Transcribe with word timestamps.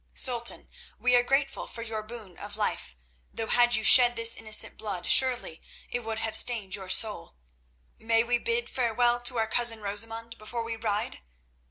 Sultan, 0.15 0.67
we 0.97 1.13
are 1.15 1.21
grateful 1.21 1.67
for 1.67 1.83
your 1.83 2.01
boon 2.01 2.35
of 2.39 2.57
life, 2.57 2.97
though 3.31 3.45
had 3.45 3.75
you 3.75 3.83
shed 3.83 4.15
this 4.15 4.35
innocent 4.35 4.75
blood 4.75 5.07
surely 5.11 5.61
it 5.91 5.99
would 5.99 6.17
have 6.17 6.35
stained 6.35 6.73
your 6.73 6.89
soul. 6.89 7.35
May 7.99 8.23
we 8.23 8.39
bid 8.39 8.67
farewell 8.67 9.19
to 9.19 9.37
our 9.37 9.45
cousin 9.45 9.79
Rosamund 9.79 10.39
before 10.39 10.63
we 10.63 10.75
ride?" 10.75 11.19